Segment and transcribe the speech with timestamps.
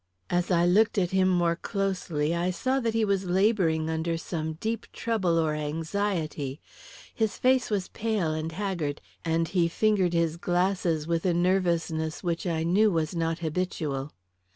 [0.31, 4.53] As I looked at him more closely, I saw that he was labouring under some
[4.53, 6.59] deep trouble or anxiety.
[7.13, 12.47] His face was pale and haggard, and he fingered his glasses with a nervousness which
[12.47, 14.11] I knew was not habitual.